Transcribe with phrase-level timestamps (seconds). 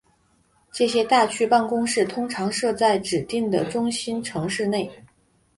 [0.71, 4.89] 这些大区办公室通常设在指定的中心城市内。